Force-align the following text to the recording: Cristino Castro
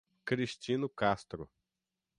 Cristino 0.25 0.89
Castro 0.89 1.45